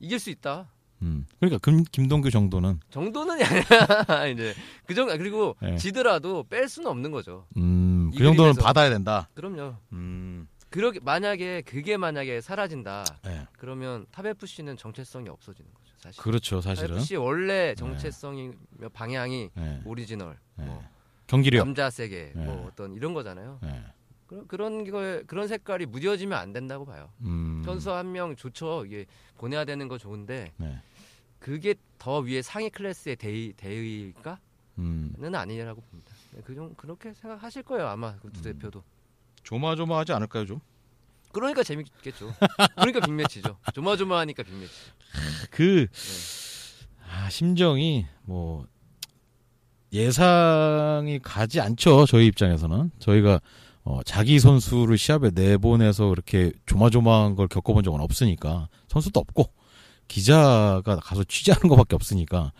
[0.00, 0.70] 이길 수 있다.
[1.02, 4.26] 음, 그러니까 김, 김동규 정도는 정도는 아니야.
[4.32, 4.54] 이제
[4.86, 5.76] 그 정도 그리고 네.
[5.76, 7.46] 지더라도 뺄 수는 없는 거죠.
[7.56, 8.62] 음, 이그 정도는 그림에서.
[8.62, 9.28] 받아야 된다.
[9.34, 9.74] 그럼요.
[9.92, 13.04] 음, 그러게 만약에 그게 만약에 사라진다.
[13.24, 13.46] 네.
[13.58, 15.92] 그러면 탑 FC는 정체성이 없어지는 거죠.
[15.98, 16.22] 사실.
[16.22, 16.96] 그렇죠, 탑 사실은.
[16.98, 18.52] FC 원래 정체성이
[18.92, 20.64] 방향이 네, 오리지널, 네.
[20.64, 20.82] 뭐
[21.26, 21.64] 경기력.
[21.66, 22.44] 남자 세계, 네.
[22.44, 23.58] 뭐 어떤 이런 거잖아요.
[23.62, 23.82] 네.
[24.26, 27.10] 그런 그런 거에 그런 색깔이 무뎌지면 안 된다고 봐요.
[27.20, 28.86] 음, 선수 한 명 좋죠.
[28.86, 29.04] 이게
[29.36, 30.80] 보내야 되는 거 좋은데 네.
[31.42, 34.38] 그게 더 위에 상위 클래스의 대의 대의일까는
[34.78, 36.12] 음, 아니라고 봅니다.
[36.30, 38.42] 네, 그정 그렇게 생각하실 거예요 아마 그두 음.
[38.42, 38.82] 대표도.
[39.42, 40.60] 조마조마하지 않을까요, 좀?
[41.32, 42.32] 그러니까 재밌겠죠.
[42.76, 43.58] 그러니까 빅매치죠.
[43.74, 44.72] 조마조마하니까 빅매치.
[45.50, 46.86] 그 네.
[47.10, 48.66] 아, 심정이 뭐
[49.92, 52.06] 예상이 가지 않죠.
[52.06, 53.40] 저희 입장에서는 저희가
[53.82, 59.52] 어, 자기 선수를 시합에 내보내서 그렇게 조마조마한 걸 겪어본 적은 없으니까 선수도 없고
[60.12, 62.52] 기자가 가서 취재하는 것밖에 없으니까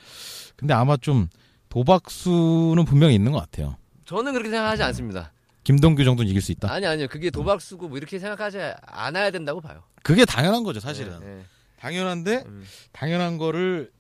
[0.57, 1.29] 근데 아마 좀
[1.69, 3.77] 도박수는 분명히 있는 것 같아요.
[4.07, 5.33] 저는 그렇게 생각하지 않습니다.
[5.65, 6.73] 김동규 정도는 이길 수 있다.
[6.73, 7.09] 아니 아니요.
[7.09, 9.83] 그게 도박수고 뭐 이렇게 생각하지 않아야 된다고 봐요.
[10.03, 11.21] 그게 당연한 거죠, 사실은.
[11.21, 11.43] 네, 네.
[11.79, 12.65] 당연한데 음.
[12.93, 13.93] 당연한 거를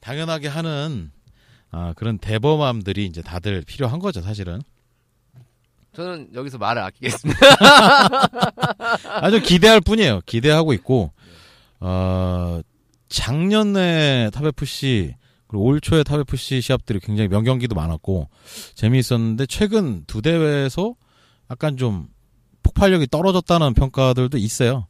[0.00, 1.12] 당연하게 하는
[1.70, 4.62] 아, 그런 대범함들이 이제 다들 필요한 거죠, 사실은.
[5.92, 7.40] 저는 여기서 말을 아끼겠습니다.
[9.20, 10.20] 아주 기대할 뿐이에요.
[10.24, 11.12] 기대하고 있고
[11.80, 12.60] 어,
[13.10, 18.28] 작년에 탑FC 그리고 올 초에 탑FC 시합들이 굉장히 명경기도 많았고
[18.74, 20.94] 재미있었는데 최근 두 대회에서
[21.50, 22.08] 약간 좀
[22.62, 24.86] 폭발력이 떨어졌다는 평가들도 있어요.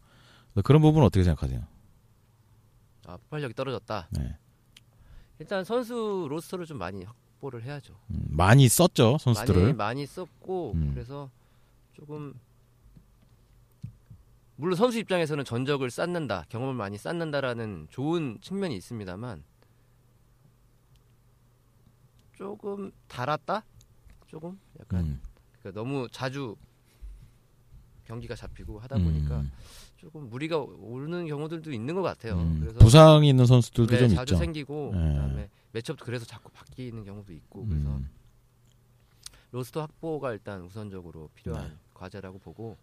[0.63, 1.63] 그런 부분 은 어떻게 생각하세요?
[3.07, 4.09] 아, 폭발력이 떨어졌다.
[4.11, 4.37] 네.
[5.39, 7.95] 일단 선수 roster를 좀 많이 확보를 해야죠.
[8.11, 9.63] 음, 많이 썼죠 선수들을.
[9.63, 10.91] 많이 많이 썼고 음.
[10.93, 11.31] 그래서
[11.95, 12.35] 조금
[14.61, 19.43] 물론 선수 입장에서는 전적을 쌓는다, 경험을 많이 쌓는다라는 좋은 측면이 있습니다만
[22.37, 23.65] 조금 달았다,
[24.27, 25.21] 조금 약간 음,
[25.59, 26.57] 그러니까 너무 자주
[28.05, 29.51] 경기가 잡히고 하다 보니까 음,
[29.97, 32.35] 조금 무리가 오르는 경우들도 있는 것 같아요.
[32.35, 34.39] 음, 그래서 부상이 있는 선수들도 네, 좀 자주 있죠.
[34.41, 35.09] 생기고 네.
[35.15, 38.11] 그다음에 매첩도 그래서 자꾸 바뀌는 경우도 있고 그래서 음,
[39.53, 41.77] 로스터 확보가 일단 우선적으로 필요한 네.
[41.95, 42.77] 과제라고 보고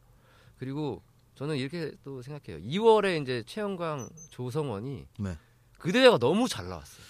[0.57, 1.03] 그리고
[1.37, 2.63] 저는 이렇게 또 생각해요.
[2.65, 5.37] 2월에 이제 최영광, 조성원이 네.
[5.77, 7.05] 그 대회가 너무 잘 나왔어요.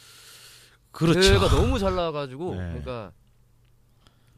[0.91, 1.21] 그렇죠.
[1.21, 2.57] 대회가 너무 잘 나와가지고 네.
[2.67, 3.13] 그러니까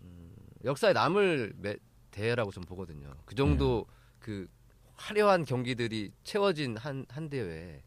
[0.03, 0.31] 음,
[0.63, 1.77] 역사에 남을 매-
[2.11, 3.13] 대회라고 좀 보거든요.
[3.25, 3.95] 그 정도 네.
[4.19, 4.47] 그
[4.95, 7.81] 화려한 경기들이 채워진 한 한 대회.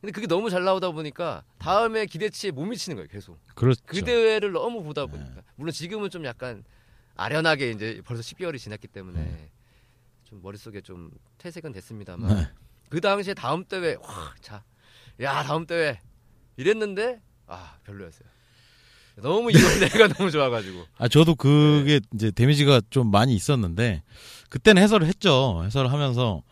[0.00, 3.08] 근데 그게 너무 잘 나오다 보니까 다음에 기대치에 못 미치는 거예요.
[3.08, 3.38] 계속.
[3.54, 3.80] 그렇죠.
[3.86, 5.10] 그 대회를 너무 보다 네.
[5.10, 6.62] 보니까 물론 지금은 좀 약간
[7.16, 9.50] 아련하게 이제 벌써 10개월이 지났기 때문에 네.
[10.24, 12.48] 좀 머릿속에 좀 퇴색은 됐습니다만 네.
[12.88, 16.00] 그 당시에 다음 대회 와자야 다음 대회
[16.56, 18.28] 이랬는데 아 별로였어요
[19.16, 22.06] 너무 이번 대회가 너무 좋아가지고 아 저도 그게 네.
[22.14, 24.02] 이제 데미지가 좀 많이 있었는데
[24.48, 25.62] 그때는 해설을 했죠.
[25.64, 26.42] 해설을 하면서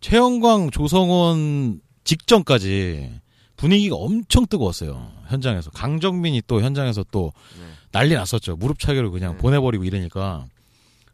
[0.00, 3.20] 최영광, 조성원 직전까지
[3.56, 5.12] 분위기가 엄청 뜨거웠어요.
[5.28, 7.66] 현장에서 강정민이 또 현장에서 또 네.
[7.92, 8.56] 난리 났었죠.
[8.56, 9.38] 무릎 차기를 그냥 네.
[9.38, 10.46] 보내버리고 이러니까.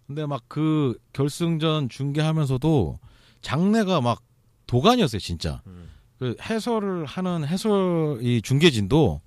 [0.07, 2.99] 근데 막 그 결승전 중계하면서도
[3.43, 4.23] 장내가 막
[4.67, 5.61] 도가니였어요, 진짜.
[5.67, 5.91] 음.
[6.19, 9.21] 그 해설을 하는 해설 이 중계진도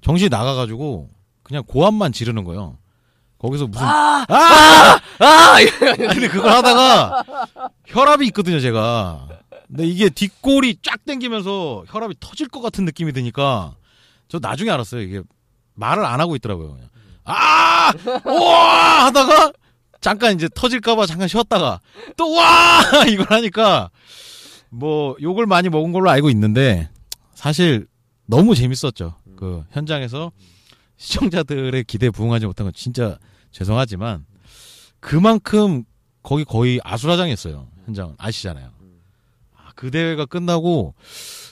[0.00, 1.10] 정신이 나가가지고
[1.42, 2.78] 그냥 고함만 지르는 거예요.
[3.38, 4.24] 거기서 무슨 아!
[4.28, 5.00] 아!
[5.18, 5.24] 아!
[5.54, 7.24] 아니, 근데 그걸 하다가
[7.86, 9.28] 혈압이 있거든요, 제가.
[9.68, 13.76] 근데 이게 뒷골이 쫙 당기면서 혈압이 터질 것 같은 느낌이 드니까
[14.28, 15.02] 저 나중에 알았어요.
[15.02, 15.22] 이게
[15.74, 16.72] 말을 안 하고 있더라고요.
[16.74, 16.88] 그냥.
[17.24, 17.92] 아!
[18.24, 19.06] 우와!
[19.06, 19.52] 하다가
[20.00, 21.80] 잠깐 이제 터질까봐 잠깐 쉬었다가
[22.16, 22.80] 또 와!
[23.08, 23.90] 이걸 하니까
[24.70, 26.88] 뭐 욕을 많이 먹은 걸로 알고 있는데
[27.34, 27.86] 사실
[28.26, 29.14] 너무 재밌었죠.
[29.36, 30.32] 그 현장에서
[30.96, 33.18] 시청자들의 기대에 부응하지 못한 건 진짜
[33.52, 34.26] 죄송하지만
[35.00, 35.84] 그만큼
[36.22, 37.68] 거기 거의 아수라장이었어요.
[37.86, 38.70] 현장은 아시잖아요.
[39.56, 40.94] 아, 그 대회가 끝나고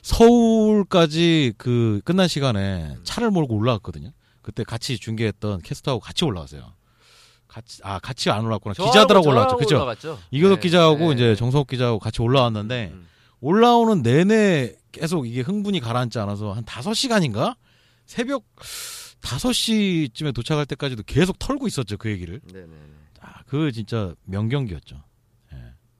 [0.03, 4.13] 서울까지 그 끝난 시간에 차를 몰고 올라갔거든요.
[4.43, 6.76] 그때 같이 중계했던 캐스터하고 같이 올라갔어요.
[7.57, 8.43] 같이 아 같이 안.
[8.45, 9.33] 저하고- 기자들하고.
[9.33, 10.19] 저하고 그죠?
[10.31, 10.63] 이교덕 네.
[10.69, 11.15] 기자하고 네.
[11.15, 13.07] 이제 정성욱 기자하고 같이 올라왔는데 음.
[13.41, 17.57] 올라오는 내내 계속 이게 흥분이 가라앉지 않아서 한 5시간인가?
[18.05, 18.45] 새벽
[19.23, 22.41] 5시쯤에 도착할 때까지도 계속 털고 있었죠, 그 얘기를.
[22.53, 22.73] 네네네.
[23.21, 25.03] 아, 그 진짜 명경기였죠.
[25.55, 25.57] 예.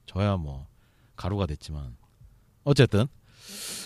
[0.07, 0.67] 저야 뭐
[1.17, 1.97] 가루가 됐지만
[2.65, 3.07] 어쨌든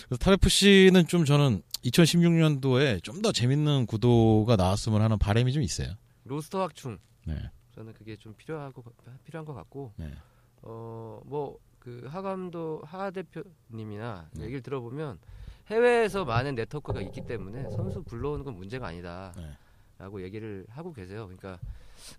[0.07, 5.93] 그래서 탑FC는 좀 저는 2016년도에 좀 더 재밌는 구도가 나왔으면 하는 바람이 좀 있어요.
[6.25, 7.35] 로스터 확충 네.
[7.75, 8.83] 저는 그게 좀 필요하고
[9.23, 10.13] 필요한 것 같고 네.
[10.61, 14.43] 어뭐 그 하감도 하 대표님이나 네.
[14.43, 15.19] 얘기를 들어보면
[15.67, 20.23] 해외에서 많은 네트워크가 있기 때문에 선수 불러오는 건 문제가 아니다라고 네.
[20.23, 21.25] 얘기를 하고 계세요.
[21.25, 21.59] 그러니까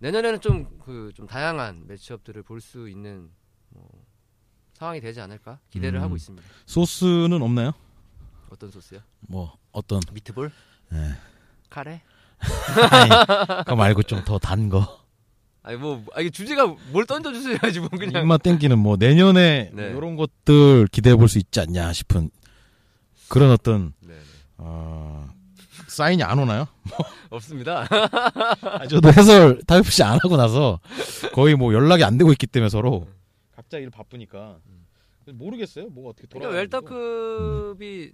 [0.00, 3.30] 내년에는 좀 그 좀 다양한 매치업들을 볼 수 있는
[3.68, 3.88] 뭐
[4.74, 6.02] 상황이 되지 않을까 기대를 음.
[6.04, 6.46] 하고 있습니다.
[6.66, 7.72] 소스는 없나요?
[8.50, 9.00] 어떤 소스요?
[9.20, 10.50] 뭐 어떤 미트볼?
[10.90, 11.10] 네.
[11.70, 12.02] 카레?
[12.90, 15.01] 아니, 그거 말고 좀 더 단 거.
[15.62, 19.82] 아니 뭐 아, 이게 주제가 뭘 던져주셔야지 뭐 그냥 입맛 땡기는 뭐 내년에 네.
[19.96, 22.30] 이런 것들 기대해 볼 수 있지 않냐 싶은
[23.28, 24.20] 그런 어떤 네, 네.
[24.58, 25.28] 어,
[25.86, 26.66] 사인이 안 오나요?
[27.30, 27.86] 없습니다.
[28.62, 30.80] 아, 저도 해설 탑FC 안 하고 나서
[31.32, 33.06] 거의 뭐 연락이 안 되고 있기 때문에 서로
[33.54, 34.58] 각자 일 바쁘니까
[35.32, 35.88] 모르겠어요.
[35.90, 38.12] 뭐가 어떻게 그러니까 돌아가 웰터급이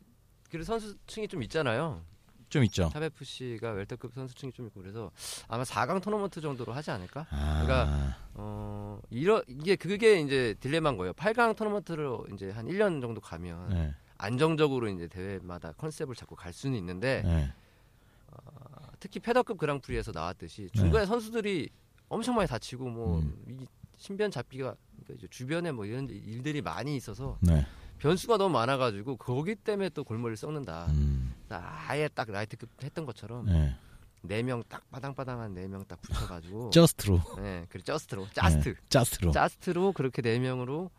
[0.51, 2.03] 그 선수층이 좀 있잖아요.
[2.49, 2.89] 좀 있죠.
[2.93, 5.11] 탑 FC가 웰터급 선수층이 좀 있고 그래서
[5.49, 7.27] 아마 4강 토너먼트 정도로 하지 않을까?
[7.31, 11.13] 아, 그러니까 어 이러 이게 그게 이제 딜레마인 거예요.
[11.13, 16.77] 8강 토너먼트로 이제 한 1년 정도 가면 네, 안정적으로 이제 대회마다 컨셉을 잡고 갈 수는
[16.79, 17.53] 있는데 네.
[19.01, 21.69] 특히 패더급 그랑프리에서 나왔듯이 중간에 선수들이
[22.09, 23.35] 엄청 많이 다치고 뭐 음.
[23.47, 27.67] 이 신변 잡기가 그러니까 주변에 뭐 이런 일들이 많이 있어서 네.
[27.99, 30.87] 변수가 너무 많아가지고 거기 때문에 또 골머리를 썩는다.
[30.91, 31.35] 음.
[31.51, 33.75] 아예 딱 라이트급 했던 것처럼 네.
[34.23, 37.21] 네명딱 바당바당한 네 명 딱 붙여가지고 저스트로.
[37.39, 39.33] 네, 그리고 저스트로 짜스트 짜스트로.
[39.33, 40.91] 짜스트로 그렇게 네 명으로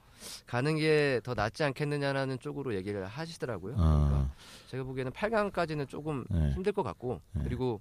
[0.47, 3.75] 가는 게 더 낫지 않겠느냐라는 쪽으로 얘기를 하시더라고요.
[3.75, 4.31] 그러니까 아.
[4.67, 6.51] 제가 보기에는 8강까지는 조금 네.
[6.51, 7.43] 힘들 것 같고 네.
[7.43, 7.79] 그리고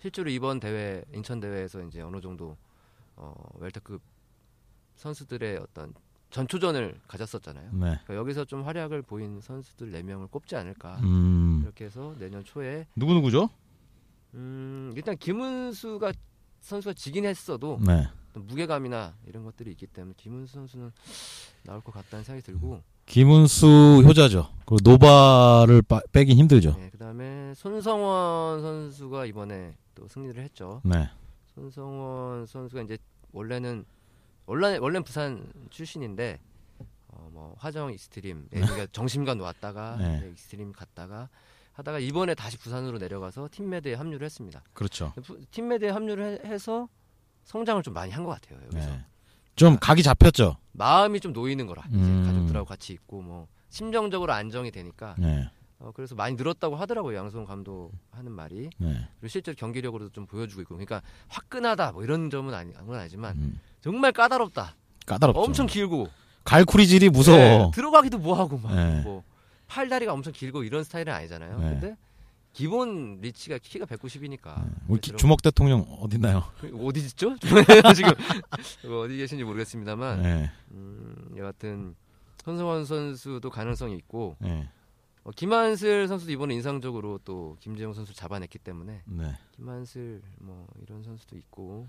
[0.00, 2.56] 실제로 이번 대회 인천 대회에서 이제 어느 정도
[3.16, 4.00] 어, 웰터급
[4.96, 5.92] 선수들의 어떤
[6.34, 7.70] 전초전을 가졌었잖아요.
[7.70, 7.78] 네.
[7.78, 10.98] 그러니까 여기서 좀 활약을 보인 선수들 4명을 꼽지 않을까.
[11.04, 11.60] 음.
[11.62, 13.48] 이렇게 해서 내년 초에 누구 누구죠?
[14.34, 16.12] 음, 일단 김은수가
[16.60, 18.08] 선수가 지긴 했어도 네.
[18.34, 20.90] 무게감이나 이런 것들이 있기 때문에 김은수 선수는
[21.62, 24.48] 나올 것 같다는 생각이 들고 김은수 효자죠.
[24.66, 26.74] 그리고 노바를 빠, 빼긴 힘들죠.
[26.76, 30.80] 네, 그다음에 손성원 선수가 이번에 또 승리를 했죠.
[30.82, 31.08] 네.
[31.54, 32.98] 손성원 선수가 이제
[33.30, 33.84] 원래는
[34.46, 36.38] 원래 원래는 부산 출신인데
[37.08, 40.16] 어, 뭐 화정 익스트림 예, 그러니까 정심관 나왔다가 네.
[40.18, 41.28] 이제 익스트림 갔다가
[41.72, 44.62] 하다가 이번에 다시 부산으로 내려가서 팀메드에 합류를 했습니다.
[44.74, 45.12] 그렇죠.
[45.24, 46.88] 부- 팀메드에 합류를 해, 해서
[47.44, 48.60] 성장을 좀 많이 한 것 같아요.
[48.66, 49.04] 여기서 네.
[49.56, 50.56] 좀 각이 잡혔죠.
[50.72, 52.24] 마음이 좀 놓이는 거라 이제 음.
[52.26, 55.48] 가족들하고 같이 있고 뭐 심정적으로 안정이 되니까 네.
[55.80, 59.08] 어, 그래서 많이 늘었다고 하더라고요 양승호 감독 하는 말이 네.
[59.18, 63.60] 그리고 실제로 경기력으로도 좀 보여주고 있고 그러니까 화끈하다 뭐 이런 점은 아니 건 아니지만 음.
[63.84, 65.40] 정말 까다롭다 까다롭죠.
[65.42, 66.08] 엄청 길고
[66.44, 67.36] 갈쿠리질이 무서워.
[67.38, 69.02] 네, 들어가기도 뭐하고 막 네.
[69.02, 69.22] 뭐
[69.66, 71.68] 팔다리가 엄청 길고 이런 스타일은 아니잖아요 네.
[71.68, 71.96] 근데
[72.54, 76.44] 기본 리치가 키가 190이니까 우리 기- 주먹 대통령 어딨나요?
[76.80, 77.36] 어디 있죠
[77.94, 78.12] 지금
[79.04, 80.50] 어디 계신지 모르겠습니다만 네.
[80.70, 81.94] 음, 여하튼
[82.42, 84.66] 손성원 선수도 가능성이 있고 네.
[85.24, 89.38] 어, 김한슬 선수도 이번에 인상적으로 또 김재용 선수 잡아냈기 때문에 네.
[89.52, 91.88] 김한슬 뭐 이런 선수도 있고 뭐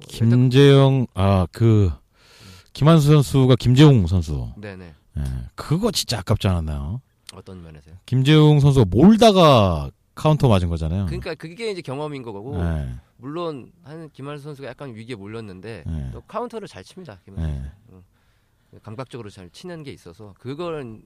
[0.00, 1.90] 김재영 아 그
[2.72, 4.52] 김한수 선수가 김재웅 선수.
[4.56, 5.24] 네네 네.
[5.56, 7.00] 그거 진짜 아깝지 않았나요?
[7.34, 7.96] 어떤 면에서요?
[8.06, 11.06] 김재웅 선수가 몰다가 카운터 맞은 거잖아요.
[11.06, 12.94] 그러니까 그게 이제 경험인 거고 네.
[13.16, 16.10] 물론 한 김한슬 선수가 약간 위기에 몰렸는데 네.
[16.12, 17.72] 또 카운터를 잘 칩니다 김한슬 네.
[17.92, 18.02] 응.
[18.82, 21.00] 감각적으로 잘 치는 게 있어서 그걸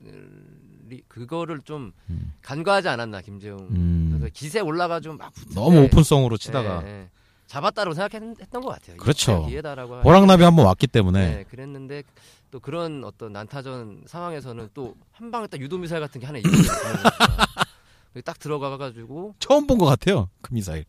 [1.08, 2.32] 그거를 좀 음.
[2.42, 4.28] 간과하지 않았나 김재웅 음.
[4.34, 7.10] 기세 올라가지고 막 붙을 너무 때 오픈성으로 치다가 예, 예.
[7.52, 8.96] 잡았다고 생각했던 것 같아요.
[8.96, 9.44] 그렇죠.
[9.46, 12.02] 기회다라고 호랑나비 한 번 왔기 때문에 네, 그랬는데
[12.50, 16.62] 또 그런 어떤 난타전 상황에서는 또 한 방에 딱 유도 미사일 같은 게 하나 있거든요.
[18.24, 20.28] 딱 들어가가지고 처음 본 것 같아요.
[20.40, 20.84] 그 미사일.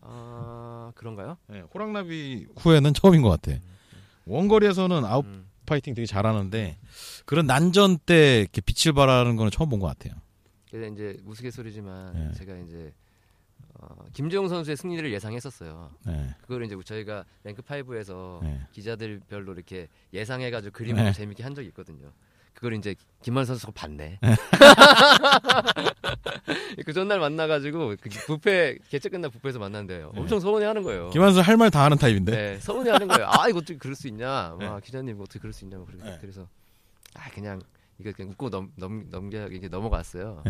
[0.00, 1.36] 아 그런가요?
[1.48, 3.58] 네, 호랑나비 후에는 처음인 것 같아.
[4.26, 5.46] 원거리에서는 아웃 음.
[5.66, 6.78] 파이팅 되게 잘하는데
[7.26, 10.14] 그런 난전 때 이렇게 빛을 발하는 거는 처음 본 것 같아요.
[10.70, 12.32] 그래서 이제 우스갯소리지만 네.
[12.38, 12.92] 제가 이제
[13.78, 15.90] 어, 김재웅 선수의 승리를 예상했었어요.
[16.06, 16.34] 네.
[16.42, 18.60] 그걸 이제 저희가 랭크 5에서 네.
[18.72, 21.12] 기자들별로 이렇게 예상해가지고 그림을 네.
[21.12, 22.12] 재밌게 한 적이 있거든요.
[22.54, 24.18] 그걸 이제 김만 선수가 봤네.
[26.84, 30.10] 그 전날 만나가지고 그 부페 개최 끝나 부페에서 만났는데요.
[30.14, 30.20] 네.
[30.20, 31.10] 엄청 서운해하는 거예요.
[31.10, 32.32] 김한수 할 말 다 하는 타입인데.
[32.32, 33.26] 네, 서운해하는 거예요.
[33.28, 34.54] 아 이거 어떻게 그럴 수 있냐?
[34.60, 36.18] 와 기자님 어떻게 그럴 수 있냐고 그래서, 네.
[36.20, 36.48] 그래서
[37.14, 37.60] 아 그냥
[38.00, 40.42] 이거 그냥 웃고 넘, 넘, 넘겨 이제 넘어갔어요.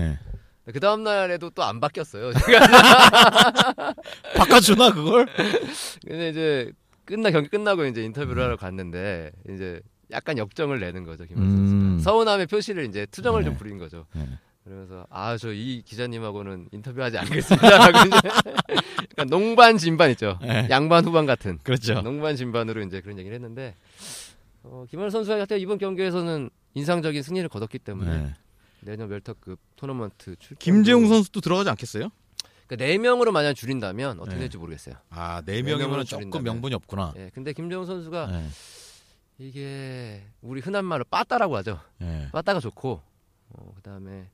[0.68, 0.72] 네.
[0.72, 2.33] 그 다음 날에도 또 안 바뀌었어요.
[4.37, 5.26] 바꿔주나 그걸?
[6.07, 6.72] 근데 이제
[7.04, 12.00] 끝나 경기 끝나고 이제 인터뷰를 하러 갔는데 이제 약간 역정을 내는 거죠 김현 음.
[12.00, 13.59] 서운함의 표시를 이제 투정을 좀 네.
[13.59, 14.07] 부린 거죠.
[14.14, 14.26] 네.
[14.64, 18.20] 그러면서 아 저 이 기자님하고는 인터뷰하지 않겠습니다라고 이제
[19.16, 20.38] 그러니까 농반 진반 있죠.
[20.42, 20.66] 네.
[20.70, 22.00] 양반 후반 같은 그렇죠.
[22.02, 23.74] 농반 진반으로 이제 그런 얘기를 했는데
[24.62, 28.35] 어, 김현 선수가 하여튼 이번 경기에서는 인상적인 승리를 거뒀기 때문에 네.
[28.81, 32.11] 내년 웰터급 토너먼트 출전 김재웅 선수도 들어가지 않겠어요?
[32.67, 34.41] 그러니까 네 명으로 만약 줄인다면 어떻게 네.
[34.41, 34.95] 될지 모르겠어요.
[35.11, 36.43] 아, 네 명이면 조금.
[36.43, 37.14] 명분이 없구나.
[37.17, 38.49] 예, 근데 김재웅 선수가 네.
[39.38, 41.81] 이게 우리 흔한 말로 빠따라고 하죠.
[41.99, 42.29] 네.
[42.33, 43.01] 빠따가 좋고
[43.51, 44.29] 어, 그다음에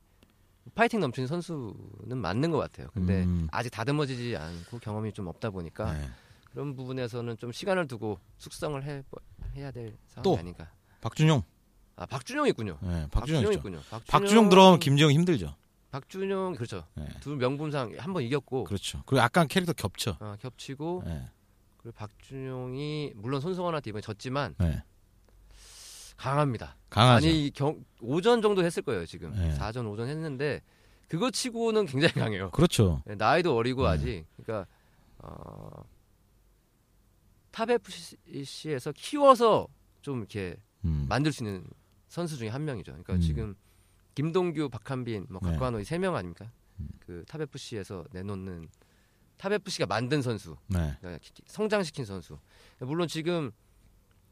[0.73, 2.87] 파이팅 넘치는 선수는 맞는 것 같아요.
[2.93, 3.47] 근데 음.
[3.51, 6.07] 아직 다듬어지지 않고 경험이 좀 없다 보니까 네.
[6.51, 9.03] 그런 부분에서는 좀 시간을 두고 숙성을 해
[9.55, 10.37] 해야 될 상황이 또.
[10.37, 10.69] 아닌가.
[11.01, 11.43] 박준용.
[11.97, 12.77] 아 박준영 있군요.
[12.81, 13.53] 네, 박준용 있죠.
[13.53, 13.79] 있군요.
[14.07, 15.55] 박준용 들어가면 김재웅 힘들죠.
[15.91, 16.85] 박준용 그렇죠.
[16.95, 17.07] 네.
[17.21, 19.01] 두 명분상 한 번 이겼고 그렇죠.
[19.05, 20.17] 그리고 약간 캐릭터 겹쳐.
[20.19, 21.29] 어, 겹치고 네.
[21.77, 24.83] 그리고 박준용이 물론 손성원한테 이번에 졌지만 네.
[26.17, 26.75] 강합니다.
[26.89, 27.27] 강하죠.
[27.27, 29.53] 아니 경, 5전 정도 했을 거예요 지금 네.
[29.57, 30.61] 4전 5전 했는데
[31.07, 32.49] 그거 치고는 굉장히 강해요.
[32.51, 33.01] 그렇죠.
[33.05, 33.89] 네, 나이도 어리고 네.
[33.89, 34.67] 아직 그러니까
[35.19, 35.83] 어,
[37.51, 39.67] 탑 FC에서 키워서
[40.01, 41.05] 좀 이렇게 음.
[41.07, 41.65] 만들 수 있는
[42.15, 42.93] 선수 중에 한 명이죠.
[42.93, 43.19] 그러니까 음.
[43.19, 43.55] 지금
[44.15, 45.51] 김동규, 박한빈, 뭐 네.
[45.51, 46.49] 곽관호 이 세 명 아닙니까?
[46.79, 46.87] 음.
[46.99, 48.69] 그탑 FC에서 내놓는
[49.35, 50.95] 탑 FC가 만든 선수, 네.
[51.01, 52.39] 그러니까 기- 성장시킨 선수.
[52.79, 53.51] 물론 지금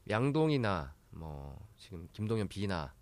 [0.08, 2.94] 양동이나 뭐 지금 김동현 B나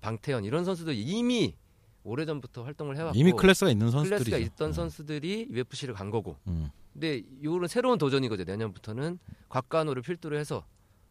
[0.00, 1.54] 방태현 이런 선수들 이미
[2.02, 4.24] 오래 전부터 활동을 해왔고 이미 클래스가 있는 선수들이죠.
[4.30, 4.72] 클래스가 있던 음.
[4.72, 6.36] 선수들이 UFC를 간 거고.
[6.48, 6.70] 음.
[6.92, 8.44] 근데 이거는 새로운 도전이거든요.
[8.46, 10.66] 내년부터는 곽관호를 필두로 해서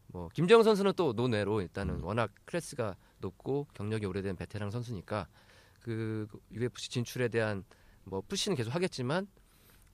[0.08, 2.04] 뭐 김재영 선수는 또 노내로 일단은 음.
[2.04, 5.26] 워낙 클래스가 높고 경력이 오래된 베테랑 선수니까
[5.80, 7.64] 그 UFC 진출에 대한
[8.04, 9.26] 뭐 push는 계속 하겠지만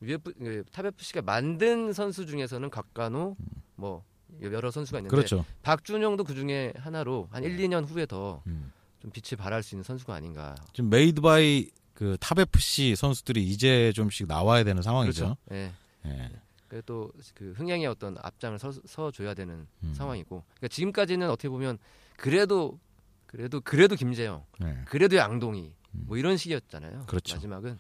[0.03, 3.37] UFC 그탑 FC가 만든 선수 중에서는 곽관호
[3.77, 4.05] 뭐
[4.43, 5.45] 여러 선수가 있는데 그렇죠.
[5.63, 8.73] 박준용도 그 중에 하나로 한 1, 2년 후에 더좀 음.
[9.13, 10.55] 빛을 발할 수 있는 선수가 아닌가.
[10.73, 15.37] 지금 made by 그탑 FC 선수들이 이제 좀씩 나와야 되는 상황이죠.
[15.37, 15.37] 그렇죠.
[15.53, 15.73] 예.
[16.07, 16.31] 예.
[16.71, 19.93] 그래도 그 흥행의 어떤 앞장을 서, 서줘야 되는 음.
[19.93, 21.79] 상황이고 그러니까 지금까지는 어떻게 보면
[22.17, 22.79] 그래도
[23.27, 24.79] 그래도 그래도 김재영 예.
[24.87, 26.93] 그래도 양동이 뭐 이런 식이었잖아요.
[26.93, 27.07] 음.
[27.07, 27.35] 그렇죠.
[27.35, 27.77] 마지막은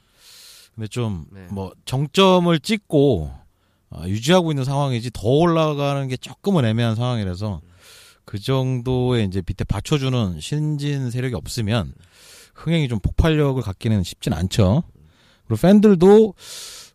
[0.74, 1.46] 근데 좀 네.
[1.52, 3.32] 뭐 정점을 찍고
[3.90, 7.60] 어, 유지하고 있는 상황이지 더 올라가는 게 조금은 애매한 상황이라서
[8.24, 11.94] 그 정도의 이제 밑에 받쳐주는 신진 세력이 없으면
[12.54, 14.82] 흥행이 좀 폭발력을 갖기는 쉽진 않죠.
[15.46, 16.34] 그리고 팬들도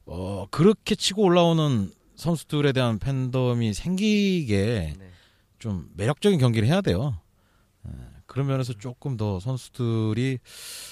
[0.05, 5.11] 어 그렇게 치고 올라오는 선수들에 대한 팬덤이 생기게 네.
[5.59, 7.19] 좀 매력적인 경기를 해야 돼요.
[7.87, 7.91] 예,
[8.25, 10.39] 그런 면에서 조금 더 선수들이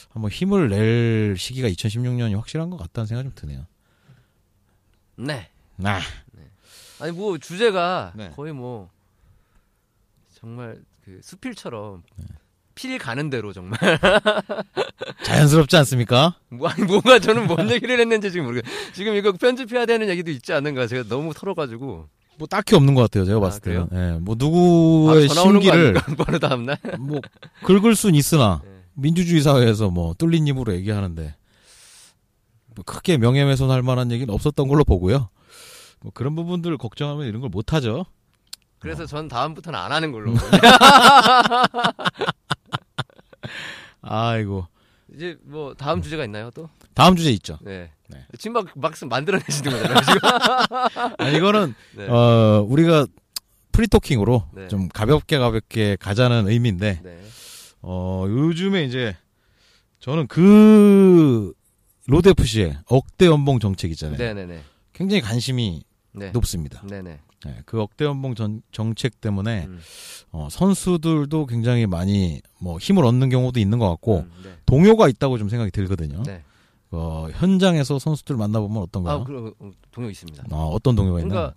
[0.10, 3.68] 한번 힘을 낼 시기가 2016년이 확실한 것 같다는 생각이 좀 드네요.
[5.16, 5.50] 네.
[5.84, 6.00] 아,
[7.00, 8.30] 아니 뭐 주제가 네.
[8.32, 8.90] 거의 뭐
[10.34, 12.26] 정말 그 수필처럼 네.
[12.76, 13.80] 필 가는 대로 정말
[15.24, 16.36] 자연스럽지 않습니까?
[16.50, 18.64] 뭐 아니 뭔가 저는 뭔 얘기를 했는지 지금 모르겠.
[18.94, 22.08] 지금 이거 편집해야 되는 얘기도 있지 않는가 제가 너무 털어가지고
[22.38, 23.26] 뭐 딱히 없는 것 같아요.
[23.26, 23.88] 제가 아, 봤을 때는.
[23.94, 25.94] 예, 뭐 바로 누구의 거 심기를?
[26.18, 26.78] 바로 다음 날.
[27.00, 27.20] 뭐
[27.64, 28.72] 긁을 순 있으나 네.
[28.96, 31.36] 민주주의 사회에서 뭐 뚫린 입으로 얘기하는데
[32.76, 35.30] 뭐 크게 명예훼손할 만한 얘기는 없었던 걸로 보고요.
[36.02, 38.06] 뭐 그런 부분들 걱정하면 이런 걸 못 하죠.
[38.80, 40.34] 그래서 전 다음부터는 안 하는 걸로.
[44.02, 44.68] 아이고.
[45.14, 46.70] 이제 뭐 다음 주제가 있나요 또?
[46.94, 47.58] 다음 주제 있죠.
[47.62, 47.92] 네.
[48.08, 48.26] 네.
[48.38, 50.20] 지금 막 막상 만들어내시는 거잖아요 지금.
[51.18, 52.08] 아, 이거는 네.
[52.08, 53.08] 어 우리가
[53.72, 54.68] 프리토킹으로 네.
[54.68, 57.22] 좀 가볍게 가볍게 가자는 의미인데 네.
[57.82, 59.16] 어 요즘에 이제
[60.00, 61.54] 저는 그
[62.08, 64.18] 로드 FC의 억대 연봉 정책 있잖아요.
[64.18, 64.62] 네네네.
[64.94, 66.32] 굉장히 관심이 네.
[66.32, 66.82] 높습니다.
[66.88, 67.20] 네네.
[67.46, 69.80] 네, 그 억대 연봉 전- 정책 때문에 음.
[70.32, 74.50] 어, 선수들도 굉장히 많이 뭐 힘을 얻는 경우도 있는 것 같고 음, 네.
[74.66, 76.24] 동요가 있다고 좀 생각이 들거든요.
[76.24, 76.44] 네.
[76.92, 79.16] 어, 현장에서 선수들 만나보면 어떤가요?
[79.18, 80.44] 아, 그럼 어, 동요 있습니다.
[80.52, 81.30] 어, 어떤 동요가 있나?
[81.30, 81.56] 그러니까